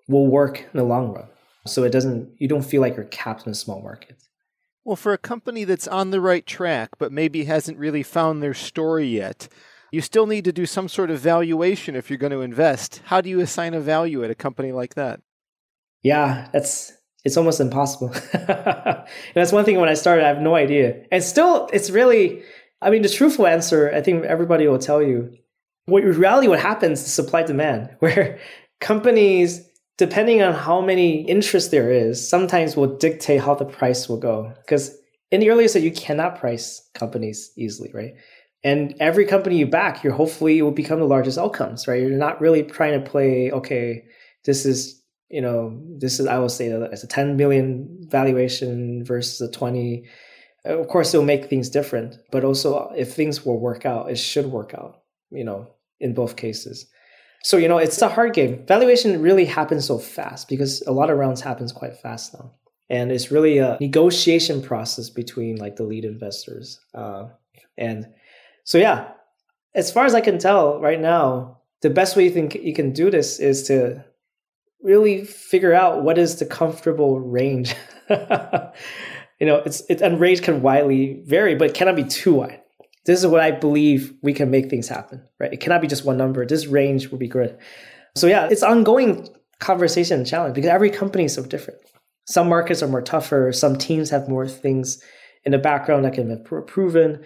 [0.08, 1.30] will work in the long run.
[1.70, 4.18] So it doesn't you don't feel like you're capped in a small market.
[4.86, 8.54] Well, for a company that's on the right track but maybe hasn't really found their
[8.54, 9.48] story yet,
[9.92, 13.02] you still need to do some sort of valuation if you're going to invest.
[13.06, 15.22] How do you assign a value at a company like that?
[16.04, 16.94] Yeah, that's
[17.26, 18.10] it's almost impossible.
[19.34, 21.04] that's one thing when I started, I have no idea.
[21.12, 22.44] And still it's really
[22.82, 25.38] I mean, the truthful answer, I think everybody will tell you,
[25.86, 28.40] what reality what happens is supply demand, where
[28.80, 29.69] companies,
[30.00, 34.50] depending on how many interest there is, sometimes will dictate how the price will go.
[34.62, 34.98] Because
[35.30, 38.14] in the earlier stage, you cannot price companies easily, right?
[38.64, 42.02] And every company you back, you're hopefully will become the largest outcomes, right?
[42.02, 44.06] You're not really trying to play, okay,
[44.46, 49.04] this is, you know, this is, I will say that it's a 10 million valuation
[49.04, 50.06] versus a 20
[50.66, 54.48] of course it'll make things different but also if things will work out it should
[54.48, 55.66] work out you know
[56.02, 56.86] in both cases
[57.44, 58.66] so you know it's a hard game.
[58.66, 62.52] Valuation really happens so fast because a lot of rounds happens quite fast now
[62.90, 67.26] and it's really a negotiation process between like the lead investors uh,
[67.78, 68.08] and
[68.64, 69.12] so yeah
[69.76, 72.92] as far as i can tell right now the best way you think you can
[72.92, 74.04] do this is to
[74.82, 77.76] really figure out what is the comfortable range.
[79.40, 82.60] You know, it's it and range can widely vary, but it cannot be too wide.
[83.06, 85.54] This is what I believe we can make things happen, right?
[85.54, 86.46] It cannot be just one number.
[86.46, 87.58] This range would be good.
[88.16, 91.80] So yeah, it's ongoing conversation and challenge because every company is so different.
[92.26, 93.52] Some markets are more tougher.
[93.52, 95.02] Some teams have more things
[95.46, 97.24] in the background that can be proven,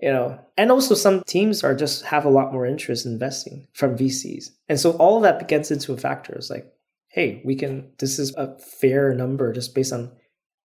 [0.00, 3.68] you know, and also some teams are just have a lot more interest in investing
[3.74, 4.46] from VCs.
[4.68, 6.32] And so all that gets into a factor.
[6.34, 6.66] It's like,
[7.08, 10.10] hey, we can, this is a fair number just based on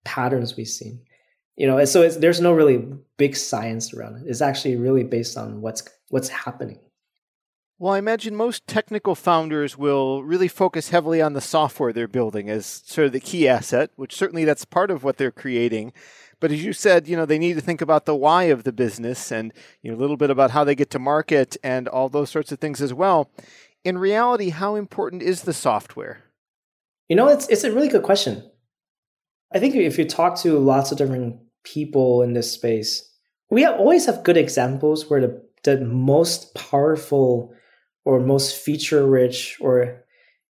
[0.05, 1.03] patterns we've seen
[1.57, 2.87] you know so there's no really
[3.17, 6.79] big science around it it's actually really based on what's what's happening
[7.77, 12.49] well, I imagine most technical founders will really focus heavily on the software they're building
[12.49, 15.93] as sort of the key asset, which certainly that's part of what they're creating.
[16.39, 18.73] But as you said, you know, they need to think about the why of the
[18.73, 22.09] business and you know, a little bit about how they get to market and all
[22.09, 23.29] those sorts of things as well.
[23.83, 26.23] In reality, how important is the software?
[27.09, 28.49] You know, it's it's a really good question.
[29.53, 33.09] I think if you talk to lots of different people in this space,
[33.51, 37.53] we always have good examples where the, the most powerful
[38.05, 40.05] or most feature rich or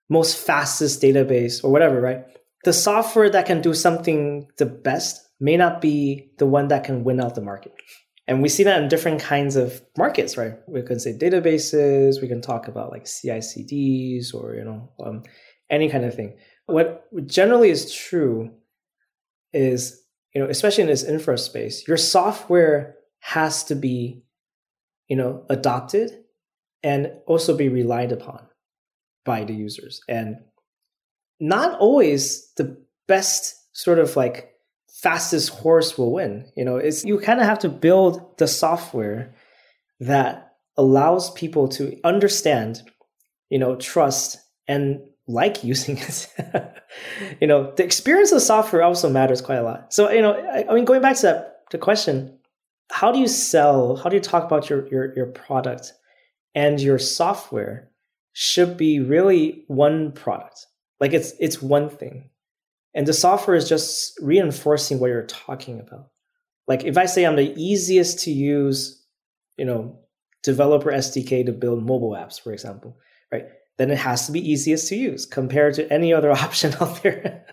[0.08, 2.24] most fastest database or whatever, right?
[2.64, 7.04] The software that can do something the best may not be the one that can
[7.04, 7.74] win out the market.
[8.26, 10.54] And we see that in different kinds of markets, right?
[10.66, 15.24] We can say databases, we can talk about like CI/CDs or you know um,
[15.68, 16.38] any kind of thing.
[16.66, 18.50] What generally is true
[19.52, 20.02] is,
[20.34, 24.22] you know, especially in this infra space, your software has to be,
[25.08, 26.24] you know, adopted
[26.82, 28.46] and also be relied upon
[29.24, 30.00] by the users.
[30.08, 30.36] And
[31.40, 34.50] not always the best sort of like
[34.88, 36.50] fastest horse will win.
[36.56, 39.34] You know, it's you kind of have to build the software
[40.00, 42.82] that allows people to understand,
[43.50, 46.28] you know, trust and like using it.
[47.40, 49.92] you know, the experience of software also matters quite a lot.
[49.92, 52.38] So, you know, I, I, mean, going back to that the question,
[52.90, 53.96] how do you sell?
[53.96, 55.92] How do you talk about your your your product
[56.54, 57.90] and your software?
[58.36, 60.66] Should be really one product.
[61.00, 62.30] Like it's it's one thing,
[62.92, 66.08] and the software is just reinforcing what you're talking about.
[66.66, 69.04] Like if I say I'm the easiest to use,
[69.56, 70.00] you know,
[70.42, 72.98] developer SDK to build mobile apps, for example,
[73.30, 73.46] right?
[73.76, 77.44] Then it has to be easiest to use compared to any other option out there.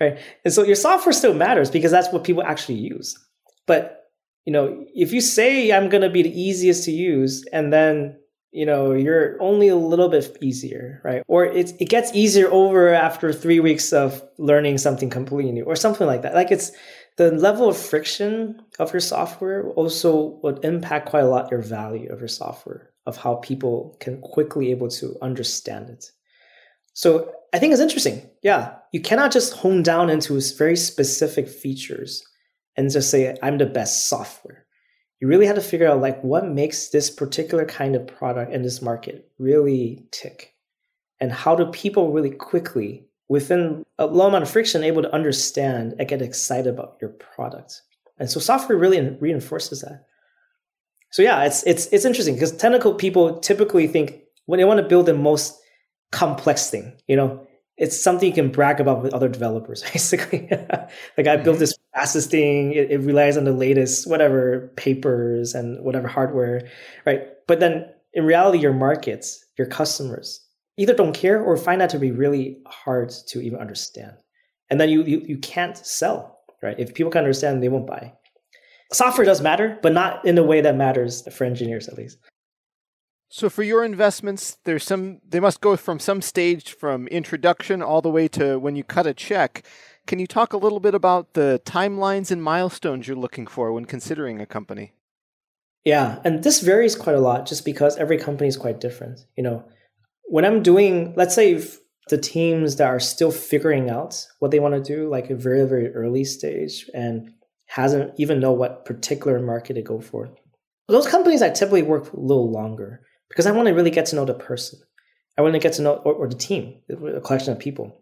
[0.00, 0.18] right.
[0.44, 3.18] And so your software still matters because that's what people actually use.
[3.66, 4.00] But
[4.44, 8.16] you know, if you say I'm gonna be the easiest to use and then
[8.54, 12.94] you know you're only a little bit easier right or it, it gets easier over
[12.94, 16.70] after three weeks of learning something completely new or something like that like it's
[17.16, 22.08] the level of friction of your software also would impact quite a lot your value
[22.12, 26.10] of your software of how people can quickly able to understand it.
[26.94, 28.28] So I think it's interesting.
[28.42, 32.24] Yeah, you cannot just hone down into very specific features
[32.76, 34.66] and just say I'm the best software.
[35.20, 38.62] you really have to figure out like what makes this particular kind of product in
[38.62, 40.54] this market really tick
[41.20, 45.94] and how do people really quickly within a low amount of friction able to understand
[45.98, 47.82] and get excited about your product
[48.18, 50.04] and so software really reinforces that
[51.14, 54.86] so yeah it's it's it's interesting because technical people typically think when they want to
[54.86, 55.56] build the most
[56.10, 57.40] complex thing you know
[57.76, 60.48] it's something you can brag about with other developers basically.
[61.16, 61.60] Like i built mm-hmm.
[61.60, 66.68] this fastest thing it, it, relies on the latest whatever papers and whatever hardware
[67.06, 67.22] right?
[67.46, 70.40] But then in reality your markets your customers
[70.76, 74.14] either don't care or find that to be really hard to even understand.
[74.68, 76.78] And then you you, you can't sell right?
[76.78, 78.14] If people can understand they won't buy
[78.92, 82.18] software does matter but not in the way that matters for engineers at least
[83.34, 88.00] so for your investments, there's some they must go from some stage from introduction all
[88.00, 89.66] the way to when you cut a check.
[90.06, 93.86] Can you talk a little bit about the timelines and milestones you're looking for when
[93.86, 94.92] considering a company?
[95.84, 99.18] Yeah, and this varies quite a lot just because every company is quite different.
[99.36, 99.64] You know,
[100.26, 101.60] when I'm doing, let's say
[102.10, 105.66] the teams that are still figuring out what they want to do, like a very,
[105.66, 107.32] very early stage and
[107.74, 110.32] hasn't even know what particular market to go for.
[110.86, 114.16] Those companies I typically work a little longer because I want to really get to
[114.16, 114.78] know the person.
[115.36, 118.00] I want to get to know or, or the team, a collection of people.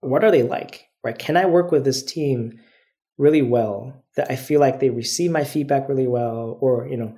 [0.00, 0.90] What are they like?
[1.02, 1.18] Right?
[1.18, 2.60] Can I work with this team
[3.16, 7.16] really well that I feel like they receive my feedback really well, or you know,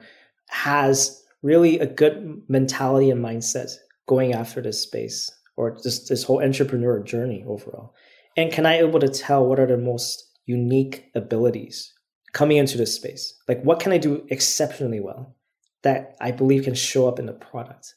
[0.48, 3.72] has really a good mentality and mindset
[4.06, 7.94] going after this space or just this whole entrepreneur journey overall?
[8.36, 11.92] And can I able to tell what are the most unique abilities
[12.32, 13.34] coming into this space?
[13.48, 15.36] Like what can I do exceptionally well?
[15.82, 17.94] that I believe can show up in the product.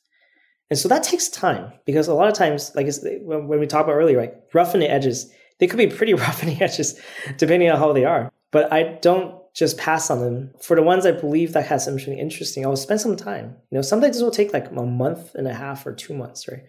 [0.69, 2.87] And so that takes time because a lot of times, like
[3.21, 6.41] when we talked about earlier, like rough in the edges, they could be pretty rough
[6.41, 6.99] in the edges
[7.37, 8.31] depending on how they are.
[8.51, 10.53] But I don't just pass on them.
[10.61, 13.55] For the ones I believe that has something interesting, I'll spend some time.
[13.69, 16.47] You know, sometimes this will take like a month and a half or two months,
[16.47, 16.63] right?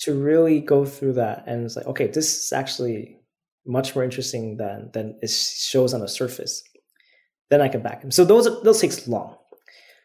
[0.00, 1.44] To really go through that.
[1.46, 3.18] And it's like, okay, this is actually
[3.66, 6.62] much more interesting than than it shows on the surface.
[7.50, 8.10] Then I can back them.
[8.10, 9.36] So those those takes long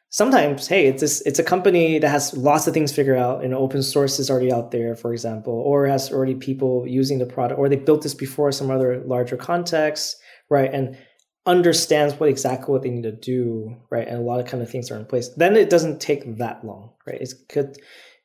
[0.09, 3.53] sometimes hey it's this, it's a company that has lots of things figured out and
[3.53, 7.59] open source is already out there for example or has already people using the product
[7.59, 10.17] or they built this before some other larger context
[10.49, 10.97] right and
[11.45, 14.69] understands what exactly what they need to do right and a lot of kind of
[14.69, 17.77] things are in place then it doesn't take that long right it could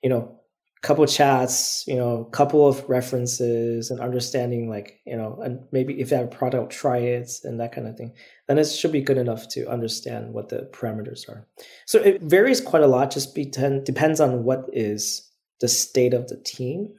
[0.03, 0.41] you know
[0.85, 6.11] couple chats, you know, couple of references and understanding like, you know, and maybe if
[6.11, 8.13] they have a product, try it and that kind of thing,
[8.49, 11.49] then it should be good enough to understand what the parameters are.
[11.87, 15.33] So it varies quite a lot, just depends on what is
[15.63, 16.91] the state of the team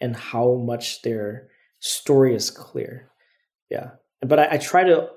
[0.00, 1.48] and how much their
[1.80, 3.10] story is clear.
[3.68, 3.90] Yeah.
[4.22, 5.10] But I, I try to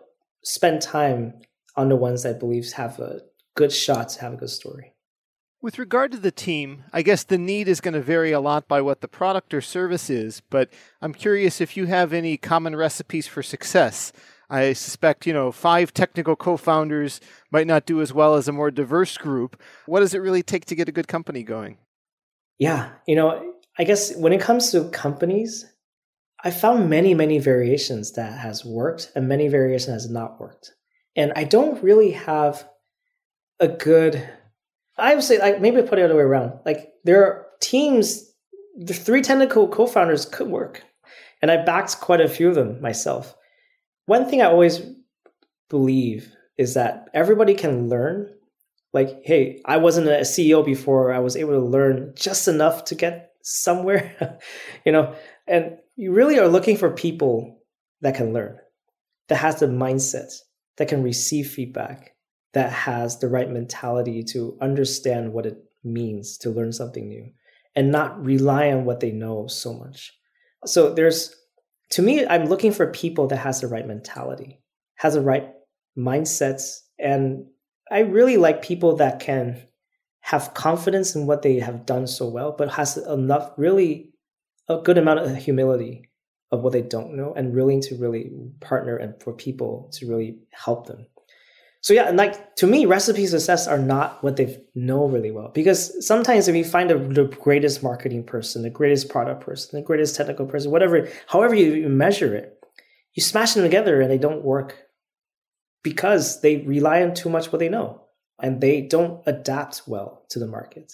[0.43, 1.33] spend time
[1.77, 3.21] on the ones that I believe have a
[3.55, 4.93] good shot to have a good story.
[5.59, 8.67] With regard to the team, I guess the need is going to vary a lot
[8.67, 10.69] by what the product or service is, but
[11.01, 14.13] I'm curious if you have any common recipes for success.
[14.51, 17.19] I suspect, you know, five technical co founders
[17.51, 19.59] might not do as well as a more diverse group.
[19.87, 21.79] What does it really take to get a good company going?
[22.59, 25.65] Yeah, you know, I guess when it comes to companies,
[26.43, 30.73] I found many, many variations that has worked and many variations has not worked.
[31.15, 32.69] And I don't really have
[33.59, 34.29] a good
[34.97, 36.59] I would say like maybe put it the other way around.
[36.65, 38.31] Like there are teams,
[38.77, 40.83] the three technical co-founders could work,
[41.41, 43.35] and I backed quite a few of them myself.
[44.05, 44.81] One thing I always
[45.69, 48.33] believe is that everybody can learn.
[48.93, 51.13] Like, hey, I wasn't a CEO before.
[51.13, 54.39] I was able to learn just enough to get somewhere,
[54.85, 55.13] you know.
[55.45, 57.59] And you really are looking for people
[58.01, 58.57] that can learn,
[59.27, 60.31] that has the mindset,
[60.77, 62.13] that can receive feedback,
[62.53, 67.29] that has the right mentality to understand what it means to learn something new
[67.75, 70.13] and not rely on what they know so much.
[70.65, 71.35] So there's
[71.91, 74.61] to me I'm looking for people that has the right mentality,
[74.95, 75.53] has the right
[75.97, 77.45] mindsets and
[77.89, 79.61] I really like people that can
[80.21, 84.11] have confidence in what they have done so well but has enough really
[84.67, 86.09] a good amount of humility
[86.51, 90.39] of what they don't know and willing to really partner and for people to really
[90.51, 91.07] help them
[91.87, 96.05] so yeah, like to me, recipe success are not what they know really well because
[96.05, 100.13] sometimes if you find the, the greatest marketing person, the greatest product person, the greatest
[100.13, 102.59] technical person, whatever, however you measure it,
[103.13, 104.75] you smash them together and they don't work
[105.81, 108.01] because they rely on too much what they know
[108.43, 110.91] and they don't adapt well to the market.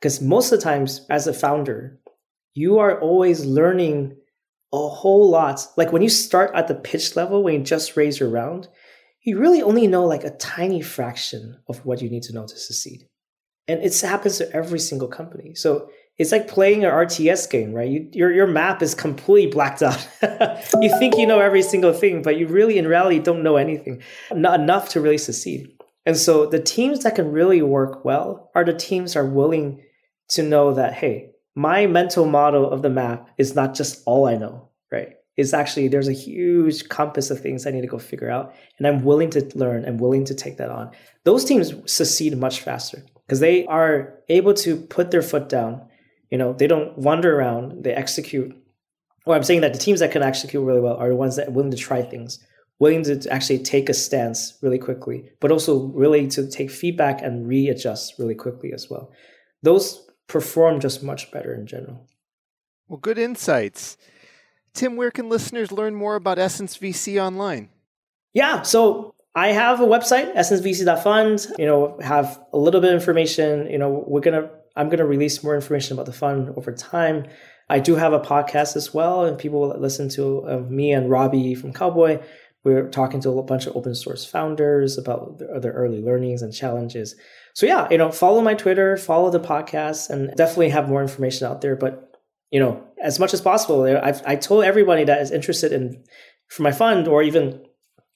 [0.00, 1.98] Because most of the times, as a founder,
[2.54, 4.16] you are always learning
[4.72, 5.66] a whole lot.
[5.76, 8.68] Like when you start at the pitch level, when you just raise your round,
[9.24, 12.56] you really only know like a tiny fraction of what you need to know to
[12.56, 13.08] succeed.
[13.68, 15.54] And it happens to every single company.
[15.54, 17.88] So it's like playing an RTS game, right?
[17.88, 20.06] You, your, your map is completely blacked out.
[20.80, 24.02] you think you know every single thing, but you really, in reality, don't know anything,
[24.32, 25.72] not enough to really succeed.
[26.04, 29.82] And so the teams that can really work well are the teams that are willing
[30.30, 34.36] to know that, hey, my mental model of the map is not just all I
[34.36, 35.14] know, right?
[35.36, 38.54] It's actually, there's a huge compass of things I need to go figure out.
[38.78, 40.90] And I'm willing to learn, I'm willing to take that on.
[41.24, 45.88] Those teams succeed much faster because they are able to put their foot down.
[46.30, 48.54] You know, they don't wander around, they execute.
[49.24, 51.48] Or I'm saying that the teams that can execute really well are the ones that
[51.48, 52.38] are willing to try things,
[52.78, 57.46] willing to actually take a stance really quickly, but also really to take feedback and
[57.46, 59.12] readjust really quickly as well.
[59.62, 62.06] Those perform just much better in general.
[62.88, 63.96] Well, good insights.
[64.74, 67.68] Tim, where can listeners learn more about Essence VC online?
[68.32, 71.46] Yeah, so I have a website, essencevc.fund.
[71.58, 73.70] You know, have a little bit of information.
[73.70, 77.26] You know, we're gonna I'm gonna release more information about the fund over time.
[77.68, 81.10] I do have a podcast as well, and people will listen to uh, me and
[81.10, 82.20] Robbie from Cowboy.
[82.64, 86.52] We're talking to a bunch of open source founders about their, their early learnings and
[86.54, 87.16] challenges.
[87.54, 91.46] So yeah, you know, follow my Twitter, follow the podcast, and definitely have more information
[91.46, 91.76] out there.
[91.76, 92.11] But
[92.52, 96.04] you know, as much as possible, I've I told everybody that is interested in
[96.48, 97.64] for my fund or even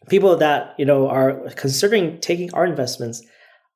[0.08, 3.22] people that you know are considering taking our investments.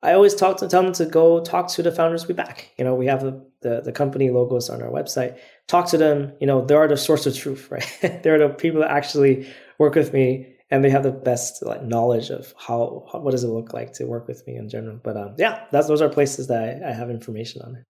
[0.03, 2.71] I always talk to tell them to go talk to the founders we back.
[2.79, 5.39] You know, we have the, the, the company logos on our website.
[5.69, 6.33] Talk to them.
[6.41, 8.21] You know, they are the source of truth, right?
[8.23, 9.47] they're the people that actually
[9.79, 13.45] work with me and they have the best like knowledge of how, how, what does
[13.45, 14.99] it look like to work with me in general.
[15.03, 17.85] But um, yeah, that's those are places that I, I have information on.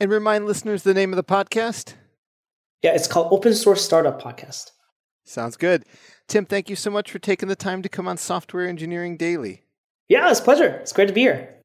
[0.00, 1.94] And remind listeners the name of the podcast.
[2.82, 4.70] Yeah, it's called Open Source Startup Podcast.
[5.24, 5.84] Sounds good.
[6.28, 9.64] Tim, thank you so much for taking the time to come on Software Engineering Daily.
[10.08, 10.78] Yeah, it's a pleasure.
[10.80, 11.57] It's great to be here.